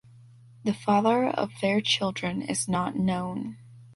The 0.63 0.73
father 0.73 1.27
of 1.29 1.51
their 1.61 1.79
children 1.79 2.41
is 2.41 2.67
not 2.67 2.95
known. 2.95 3.57